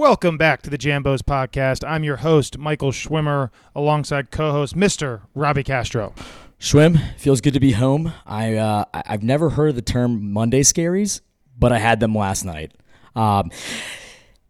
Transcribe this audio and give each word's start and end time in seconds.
Welcome 0.00 0.38
back 0.38 0.62
to 0.62 0.70
the 0.70 0.78
Jambos 0.78 1.18
podcast. 1.18 1.86
I'm 1.86 2.04
your 2.04 2.16
host, 2.16 2.56
Michael 2.56 2.90
Schwimmer, 2.90 3.50
alongside 3.76 4.30
co-host 4.30 4.74
Mr. 4.74 5.20
Robbie 5.34 5.62
Castro. 5.62 6.14
Schwim, 6.58 7.14
feels 7.18 7.42
good 7.42 7.52
to 7.52 7.60
be 7.60 7.72
home. 7.72 8.14
I 8.24 8.54
uh, 8.54 8.86
I've 8.94 9.22
never 9.22 9.50
heard 9.50 9.74
the 9.74 9.82
term 9.82 10.32
Monday 10.32 10.62
scaries, 10.62 11.20
but 11.58 11.70
I 11.70 11.78
had 11.78 12.00
them 12.00 12.14
last 12.14 12.46
night. 12.46 12.72
Um, 13.14 13.50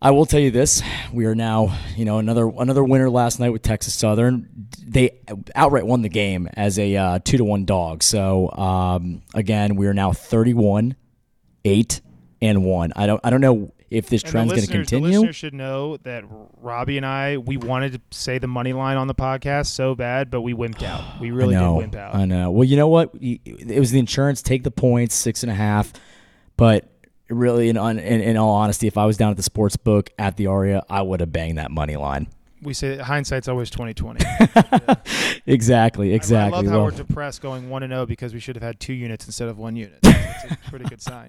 I 0.01 0.13
will 0.13 0.25
tell 0.25 0.39
you 0.39 0.53
this: 0.53 0.85
we 1.13 1.25
are 1.25 1.35
now, 1.35 1.77
you 1.97 2.05
know, 2.05 2.19
another 2.19 2.49
another 2.49 2.85
winner 2.85 3.11
last 3.11 3.41
night 3.41 3.51
with 3.51 3.63
Texas 3.63 3.93
Southern. 3.93 4.69
They 4.87 5.19
outright 5.57 5.85
won 5.85 6.03
the 6.03 6.09
game 6.09 6.49
as 6.55 6.79
a 6.79 6.95
uh, 6.95 7.19
two 7.25 7.39
to 7.39 7.45
one 7.45 7.65
dog. 7.65 8.05
So 8.05 8.53
um, 8.53 9.23
again, 9.35 9.75
we 9.75 9.89
are 9.89 9.95
now 9.95 10.13
thirty 10.13 10.55
one, 10.55 10.95
eight 11.65 12.03
and 12.41 12.65
one. 12.65 12.93
I 12.95 13.09
don't 13.09 13.21
I 13.25 13.31
don't 13.31 13.41
know 13.41 13.73
if 13.91 14.09
this 14.09 14.23
And 14.23 14.31
trend's 14.31 14.53
going 14.53 14.63
to 14.63 14.67
listeners- 14.69 14.87
The 14.89 14.97
continue. 14.97 15.19
listeners 15.19 15.37
should 15.37 15.55
know 15.55 15.97
that 15.99 16.25
Robbie 16.61 16.97
and 16.97 17.05
I, 17.05 17.37
we 17.39 17.57
wanted 17.57 17.93
to 17.95 18.01
say 18.17 18.39
the 18.39 18.47
money 18.47 18.73
line 18.73 18.97
on 18.97 19.09
the 19.09 19.15
podcast 19.15 19.67
so 19.67 19.95
bad, 19.97 20.31
but 20.31 20.43
we 20.43 20.55
wimped 20.55 20.83
out. 20.85 21.21
We 21.21 21.31
really 21.33 21.57
I 21.57 21.61
know, 21.61 21.75
did 21.75 21.79
wimp 21.79 21.97
out. 21.97 22.15
I 22.15 22.25
know. 22.25 22.51
Well, 22.53 22.65
you 22.65 22.77
know 22.77 22.89
what? 22.89 23.11
It 23.21 23.79
was 23.81 23.91
the 23.91 23.99
insurance. 23.99 24.43
Take 24.43 24.63
the 24.65 24.71
points, 24.71 25.15
six 25.15 25.43
and 25.43 25.51
a 25.51 25.55
half. 25.57 25.93
But 26.57 26.89
really, 27.29 27.69
in, 27.69 27.77
in, 27.77 27.99
in 27.99 28.37
all 28.37 28.55
honesty, 28.55 28.87
if 28.87 28.97
I 28.99 29.07
was 29.07 29.17
down 29.17 29.31
at 29.31 29.37
the 29.37 29.43
sports 29.43 29.77
book 29.77 30.11
at 30.19 30.37
the 30.37 30.47
Aria, 30.47 30.83
I 30.89 31.03
would 31.03 31.21
have 31.21 31.33
banged 31.33 31.59
that 31.59 31.71
money 31.71 31.97
line. 31.97 32.29
We 32.63 32.75
say 32.75 32.99
hindsight's 32.99 33.49
always 33.49 33.71
twenty 33.71 33.95
twenty. 33.95 34.25
Exactly. 34.27 34.97
Exactly. 35.47 36.13
I 36.13 36.15
Exactly. 36.17 36.57
love 36.59 36.67
how 36.67 36.73
Well, 36.77 36.85
we're 36.85 36.91
depressed 36.91 37.41
going 37.41 37.71
one 37.71 37.83
and 37.83 37.91
zero 37.91 38.05
because 38.05 38.35
we 38.35 38.41
should 38.41 38.55
have 38.57 38.63
had 38.63 38.79
two 38.79 38.93
units 38.93 39.25
instead 39.25 39.49
of 39.49 39.57
one 39.59 39.75
unit. 39.77 39.99
That's 40.03 40.53
a 40.53 40.59
pretty 40.69 40.85
good 40.85 41.01
sign. 41.01 41.29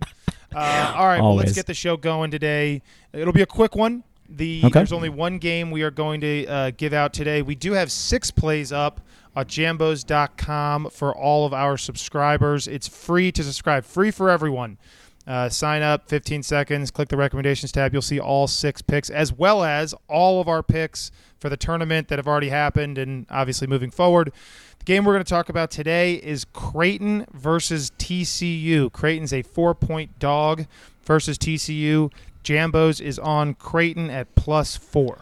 Uh, 0.53 0.93
all 0.97 1.07
right, 1.07 1.21
well, 1.21 1.35
let's 1.35 1.53
get 1.53 1.65
the 1.65 1.73
show 1.73 1.95
going 1.97 2.31
today. 2.31 2.81
It'll 3.13 3.33
be 3.33 3.41
a 3.41 3.45
quick 3.47 3.75
one. 3.75 4.03
The 4.29 4.61
Okay. 4.65 4.79
there's 4.79 4.93
only 4.93 5.09
one 5.09 5.37
game 5.39 5.71
we 5.71 5.81
are 5.83 5.91
going 5.91 6.21
to 6.21 6.45
uh, 6.47 6.71
give 6.75 6.93
out 6.93 7.13
today. 7.13 7.41
We 7.41 7.55
do 7.55 7.73
have 7.73 7.91
six 7.91 8.31
plays 8.31 8.71
up 8.71 9.01
at 9.35 9.47
jambos.com 9.47 10.89
for 10.89 11.15
all 11.15 11.45
of 11.45 11.53
our 11.53 11.77
subscribers. 11.77 12.67
It's 12.67 12.87
free 12.87 13.31
to 13.33 13.43
subscribe, 13.43 13.85
free 13.85 14.11
for 14.11 14.29
everyone. 14.29 14.77
Uh, 15.27 15.49
sign 15.49 15.81
up, 15.81 16.07
15 16.09 16.43
seconds, 16.43 16.89
click 16.89 17.09
the 17.09 17.17
recommendations 17.17 17.71
tab. 17.71 17.93
You'll 17.93 18.01
see 18.01 18.19
all 18.19 18.47
six 18.47 18.81
picks, 18.81 19.09
as 19.09 19.31
well 19.31 19.63
as 19.63 19.93
all 20.07 20.41
of 20.41 20.47
our 20.47 20.63
picks 20.63 21.11
for 21.39 21.49
the 21.49 21.57
tournament 21.57 22.07
that 22.07 22.19
have 22.19 22.27
already 22.27 22.49
happened 22.49 22.97
and 22.97 23.25
obviously 23.29 23.67
moving 23.67 23.91
forward. 23.91 24.31
The 24.79 24.85
game 24.85 25.05
we're 25.05 25.13
going 25.13 25.23
to 25.23 25.29
talk 25.29 25.49
about 25.49 25.69
today 25.69 26.15
is 26.15 26.45
Creighton 26.45 27.27
versus 27.31 27.91
TCU. 27.99 28.91
Creighton's 28.91 29.31
a 29.31 29.43
four 29.43 29.75
point 29.75 30.17
dog 30.17 30.65
versus 31.03 31.37
TCU. 31.37 32.11
Jambos 32.43 32.99
is 32.99 33.19
on 33.19 33.53
Creighton 33.53 34.09
at 34.09 34.33
plus 34.33 34.75
four. 34.75 35.19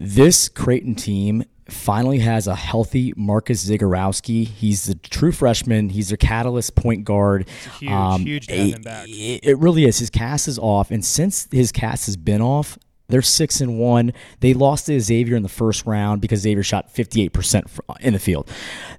This 0.00 0.48
Creighton 0.48 0.94
team 0.94 1.42
finally 1.68 2.20
has 2.20 2.46
a 2.46 2.54
healthy 2.54 3.12
Marcus 3.16 3.68
Zegarowski. 3.68 4.46
He's 4.46 4.86
the 4.86 4.94
true 4.94 5.32
freshman. 5.32 5.88
He's 5.88 6.08
their 6.08 6.16
catalyst 6.16 6.76
point 6.76 7.04
guard. 7.04 7.48
It's 7.48 7.66
a 7.66 7.70
huge, 7.70 7.90
um, 7.90 8.22
huge 8.22 8.46
him 8.48 8.82
back. 8.82 9.08
It, 9.08 9.40
it 9.42 9.58
really 9.58 9.84
is. 9.84 9.98
His 9.98 10.08
cast 10.08 10.46
is 10.46 10.56
off, 10.56 10.92
and 10.92 11.04
since 11.04 11.48
his 11.50 11.72
cast 11.72 12.06
has 12.06 12.16
been 12.16 12.40
off, 12.40 12.78
they're 13.08 13.22
six 13.22 13.60
and 13.60 13.78
one. 13.78 14.12
They 14.38 14.54
lost 14.54 14.86
to 14.86 15.00
Xavier 15.00 15.34
in 15.34 15.42
the 15.42 15.48
first 15.48 15.84
round 15.84 16.20
because 16.20 16.40
Xavier 16.40 16.62
shot 16.62 16.92
fifty 16.92 17.22
eight 17.22 17.32
percent 17.32 17.66
in 18.00 18.12
the 18.12 18.20
field. 18.20 18.48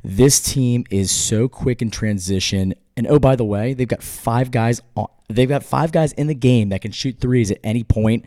This 0.03 0.41
team 0.41 0.83
is 0.89 1.11
so 1.11 1.47
quick 1.47 1.81
in 1.81 1.91
transition, 1.91 2.73
and 2.99 3.07
oh 3.07 3.17
by 3.17 3.37
the 3.37 3.45
way, 3.45 3.73
they've 3.73 3.87
got 3.87 4.03
five 4.03 4.51
guys. 4.51 4.81
On, 4.95 5.07
they've 5.29 5.47
got 5.47 5.63
five 5.63 5.93
guys 5.93 6.11
in 6.11 6.27
the 6.27 6.35
game 6.35 6.69
that 6.69 6.81
can 6.81 6.91
shoot 6.91 7.17
threes 7.19 7.49
at 7.49 7.59
any 7.63 7.85
point. 7.85 8.25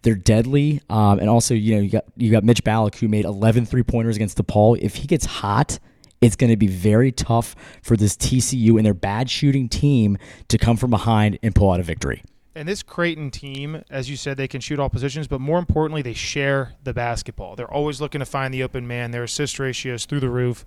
They're 0.00 0.14
deadly, 0.14 0.80
um, 0.88 1.18
and 1.18 1.28
also 1.28 1.52
you 1.52 1.74
know 1.74 1.82
you 1.82 1.90
got 1.90 2.04
you 2.16 2.30
got 2.30 2.42
Mitch 2.42 2.64
Ballock 2.64 2.96
who 2.96 3.06
made 3.06 3.26
11 3.26 3.66
three 3.66 3.82
pointers 3.82 4.16
against 4.16 4.38
DePaul. 4.38 4.78
If 4.80 4.96
he 4.96 5.06
gets 5.06 5.26
hot 5.26 5.78
it's 6.20 6.36
going 6.36 6.48
to 6.48 6.56
be 6.56 6.68
very 6.68 7.12
tough 7.12 7.54
for 7.82 7.98
this 7.98 8.16
TCU 8.16 8.76
and 8.78 8.86
their 8.86 8.94
bad 8.94 9.28
shooting 9.28 9.68
team 9.68 10.16
to 10.48 10.56
come 10.56 10.78
from 10.78 10.88
behind 10.88 11.38
and 11.42 11.54
pull 11.54 11.70
out 11.70 11.80
a 11.80 11.82
victory. 11.82 12.22
And 12.56 12.68
this 12.68 12.84
Creighton 12.84 13.32
team, 13.32 13.82
as 13.90 14.08
you 14.08 14.16
said, 14.16 14.36
they 14.36 14.46
can 14.46 14.60
shoot 14.60 14.78
all 14.78 14.88
positions, 14.88 15.26
but 15.26 15.40
more 15.40 15.58
importantly, 15.58 16.02
they 16.02 16.12
share 16.12 16.74
the 16.84 16.94
basketball. 16.94 17.56
They're 17.56 17.70
always 17.70 18.00
looking 18.00 18.20
to 18.20 18.24
find 18.24 18.54
the 18.54 18.62
open 18.62 18.86
man. 18.86 19.10
Their 19.10 19.24
assist 19.24 19.58
ratios 19.58 20.04
through 20.04 20.20
the 20.20 20.28
roof, 20.28 20.64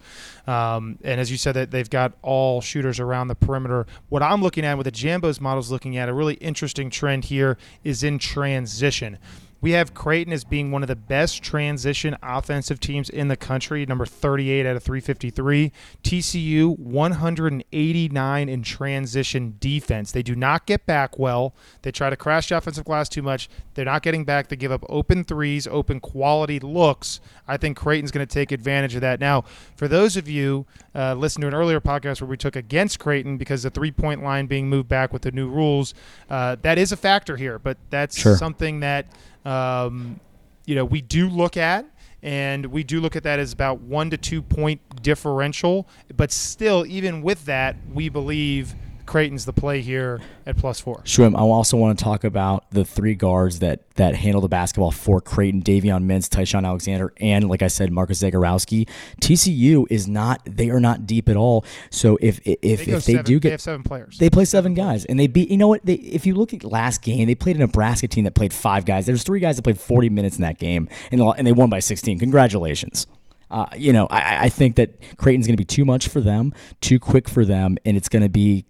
um, 0.47 0.99
and 1.03 1.21
as 1.21 1.31
you 1.31 1.37
said, 1.37 1.53
that 1.53 1.71
they've 1.71 1.89
got 1.89 2.13
all 2.21 2.59
shooters 2.59 2.99
around 2.99 3.29
the 3.29 3.35
perimeter. 3.35 3.85
What 4.09 4.21
I'm 4.21 4.41
looking 4.41 4.65
at, 4.65 4.75
what 4.75 4.83
the 4.83 4.91
Jambos 4.91 5.39
model 5.39 5.59
is 5.59 5.71
looking 5.71 5.95
at, 5.95 6.09
a 6.09 6.13
really 6.13 6.35
interesting 6.35 6.89
trend 6.89 7.25
here 7.25 7.57
is 7.85 8.03
in 8.03 8.19
transition. 8.19 9.17
We 9.59 9.71
have 9.71 9.93
Creighton 9.93 10.31
as 10.33 10.43
being 10.43 10.71
one 10.71 10.83
of 10.83 10.87
the 10.87 10.95
best 10.95 11.41
transition 11.41 12.15
offensive 12.21 12.79
teams 12.79 13.09
in 13.09 13.27
the 13.27 13.35
country, 13.35 13.85
number 13.85 14.05
38 14.05 14.65
out 14.65 14.75
of 14.75 14.83
353. 14.83 15.71
TCU 16.03 16.77
189 16.77 18.49
in 18.49 18.63
transition 18.63 19.55
defense. 19.59 20.11
They 20.11 20.21
do 20.23 20.35
not 20.35 20.65
get 20.65 20.85
back 20.85 21.17
well. 21.17 21.53
They 21.81 21.91
try 21.91 22.09
to 22.09 22.15
crash 22.15 22.49
the 22.49 22.57
offensive 22.57 22.85
glass 22.85 23.09
too 23.09 23.21
much. 23.21 23.49
They're 23.73 23.85
not 23.85 24.03
getting 24.03 24.25
back. 24.25 24.47
They 24.49 24.55
give 24.55 24.71
up 24.71 24.83
open 24.89 25.23
threes, 25.23 25.67
open 25.67 25.99
quality 25.99 26.59
looks. 26.59 27.19
I 27.47 27.57
think 27.57 27.77
Creighton's 27.77 28.11
going 28.11 28.25
to 28.25 28.31
take 28.33 28.51
advantage 28.51 28.95
of 28.95 29.01
that. 29.01 29.19
Now, 29.19 29.43
for 29.75 29.87
those 29.87 30.17
of 30.17 30.27
you 30.27 30.65
uh, 30.95 31.13
listened 31.15 31.41
to 31.41 31.47
an 31.47 31.53
earlier 31.53 31.79
podcast 31.81 32.21
where 32.21 32.29
we 32.29 32.37
took 32.37 32.55
against 32.55 32.99
Creighton 32.99 33.37
because 33.37 33.63
the 33.63 33.69
three 33.69 33.91
point 33.91 34.23
line 34.23 34.47
being 34.47 34.69
moved 34.69 34.87
back 34.89 35.13
with 35.13 35.23
the 35.23 35.31
new 35.31 35.47
rules, 35.49 35.93
uh, 36.29 36.55
that 36.61 36.77
is 36.77 36.91
a 36.91 36.97
factor 36.97 37.37
here. 37.37 37.59
But 37.59 37.77
that's 37.89 38.17
Sure. 38.17 38.35
something 38.37 38.79
that 38.81 39.07
um, 39.47 40.19
you 40.65 40.75
know 40.75 40.85
we 40.85 41.01
do 41.01 41.29
look 41.29 41.57
at 41.57 41.85
and 42.21 42.65
we 42.65 42.83
do 42.83 42.99
look 42.99 43.15
at 43.15 43.23
that 43.23 43.39
as 43.39 43.53
about 43.53 43.79
one 43.79 44.09
to 44.09 44.17
two 44.17 44.41
point 44.41 44.81
differential 45.01 45.87
but 46.15 46.31
still 46.31 46.85
even 46.85 47.21
with 47.21 47.45
that 47.45 47.75
we 47.93 48.09
believe 48.09 48.75
creighton's 49.07 49.45
the 49.45 49.53
play 49.53 49.81
here 49.81 50.21
at 50.45 50.55
plus 50.57 50.79
four 50.79 51.01
Shwim, 51.03 51.35
I 51.35 51.39
also 51.39 51.77
want 51.77 51.97
to 51.97 52.03
talk 52.03 52.23
about 52.23 52.69
the 52.71 52.85
three 52.85 53.15
guards 53.15 53.59
that 53.59 53.89
that 53.95 54.15
handle 54.15 54.41
the 54.41 54.47
basketball 54.47 54.91
for 54.91 55.19
Creighton: 55.19 55.61
Davion 55.61 56.05
Mintz, 56.05 56.29
Ty-Shon 56.29 56.63
Alexander, 56.63 57.13
and 57.17 57.49
like 57.49 57.61
I 57.61 57.67
said, 57.67 57.91
Marcus 57.91 58.21
Zegarowski. 58.21 58.87
TCU 59.21 59.85
is 59.89 60.07
not; 60.07 60.41
they 60.45 60.69
are 60.69 60.79
not 60.79 61.05
deep 61.05 61.27
at 61.29 61.35
all. 61.35 61.65
So 61.89 62.17
if 62.21 62.39
if 62.45 62.85
they 62.85 62.91
if 62.93 63.05
they 63.05 63.13
seven, 63.13 63.25
do 63.25 63.35
they 63.35 63.39
get 63.39 63.51
have 63.51 63.61
seven 63.61 63.83
players 63.83 64.17
They 64.17 64.29
play 64.29 64.45
seven 64.45 64.73
guys, 64.73 65.05
and 65.05 65.19
they 65.19 65.27
beat. 65.27 65.49
You 65.49 65.57
know 65.57 65.67
what? 65.67 65.85
They, 65.85 65.95
if 65.95 66.25
you 66.25 66.35
look 66.35 66.53
at 66.53 66.63
last 66.63 67.01
game, 67.01 67.27
they 67.27 67.35
played 67.35 67.55
a 67.55 67.59
Nebraska 67.59 68.07
team 68.07 68.23
that 68.25 68.35
played 68.35 68.53
five 68.53 68.85
guys. 68.85 69.05
There's 69.05 69.23
three 69.23 69.39
guys 69.39 69.55
that 69.55 69.63
played 69.63 69.79
40 69.79 70.09
minutes 70.09 70.37
in 70.37 70.43
that 70.43 70.59
game, 70.59 70.87
and, 71.11 71.21
and 71.21 71.45
they 71.45 71.51
won 71.51 71.69
by 71.69 71.79
16. 71.79 72.19
Congratulations. 72.19 73.07
Uh, 73.49 73.65
you 73.75 73.93
know, 73.93 74.07
I, 74.07 74.45
I 74.45 74.49
think 74.49 74.75
that 74.75 75.17
Creighton's 75.17 75.47
going 75.47 75.55
to 75.55 75.61
be 75.61 75.65
too 75.65 75.85
much 75.85 76.09
for 76.09 76.19
them, 76.19 76.53
too 76.81 76.99
quick 76.99 77.29
for 77.29 77.45
them, 77.45 77.77
and 77.85 77.95
it's 77.95 78.09
going 78.09 78.23
to 78.23 78.29
be 78.29 78.65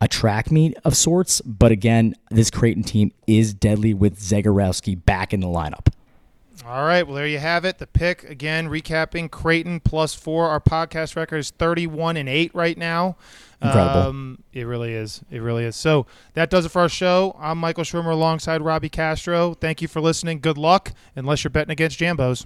a 0.00 0.08
track 0.08 0.50
meet 0.50 0.76
of 0.84 0.96
sorts. 0.96 1.40
But 1.42 1.72
again, 1.72 2.14
this 2.30 2.50
Creighton 2.50 2.82
team 2.82 3.12
is 3.26 3.54
deadly 3.54 3.94
with 3.94 4.18
Zegarowski 4.18 5.02
back 5.04 5.32
in 5.32 5.40
the 5.40 5.46
lineup. 5.46 5.88
all 6.66 6.84
right 6.84 7.06
well 7.06 7.16
there 7.16 7.26
you 7.26 7.38
have 7.38 7.64
it. 7.64 7.78
The 7.78 7.86
pick 7.86 8.24
again 8.24 8.68
recapping 8.68 9.30
creighton 9.30 9.80
plus 9.80 10.14
four. 10.14 10.48
Our 10.48 10.60
podcast 10.60 11.16
record 11.16 11.38
is 11.38 11.50
31 11.50 12.16
and 12.16 12.28
8 12.28 12.54
right 12.54 12.76
now. 12.78 13.16
Incredible. 13.60 14.00
um, 14.00 14.38
it 14.52 14.64
really 14.64 14.92
is. 14.92 15.22
It 15.30 15.38
really 15.38 15.64
is. 15.64 15.76
So 15.76 16.06
that 16.34 16.50
does 16.50 16.66
it 16.66 16.70
for 16.70 16.82
our 16.82 16.88
show. 16.88 17.36
I'm 17.40 17.58
michael 17.58 17.84
schwimmer 17.84 18.10
alongside 18.12 18.60
robbie 18.60 18.88
castro. 18.88 19.54
Thank 19.54 19.80
you 19.82 19.88
for 19.88 20.00
listening. 20.00 20.40
Good 20.40 20.58
luck 20.58 20.92
unless 21.16 21.44
you're 21.44 21.50
betting 21.50 21.72
against 21.72 21.98
jambos 21.98 22.44